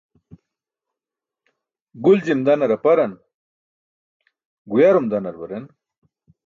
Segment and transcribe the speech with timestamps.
[2.07, 3.17] Guljim danar aparan,
[4.75, 5.75] guyarum danar baren.